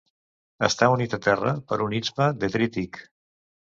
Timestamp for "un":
1.87-1.97